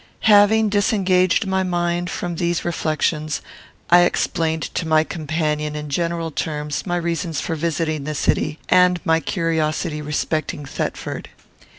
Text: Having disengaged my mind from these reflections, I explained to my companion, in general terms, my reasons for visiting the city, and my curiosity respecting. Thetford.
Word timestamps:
Having 0.25 0.69
disengaged 0.69 1.45
my 1.45 1.61
mind 1.61 2.09
from 2.09 2.37
these 2.37 2.65
reflections, 2.65 3.39
I 3.91 3.99
explained 4.01 4.63
to 4.73 4.87
my 4.87 5.03
companion, 5.03 5.75
in 5.75 5.89
general 5.91 6.31
terms, 6.31 6.87
my 6.87 6.95
reasons 6.95 7.39
for 7.39 7.53
visiting 7.55 8.05
the 8.05 8.15
city, 8.15 8.57
and 8.67 8.99
my 9.05 9.19
curiosity 9.19 10.01
respecting. 10.01 10.65
Thetford. 10.65 11.29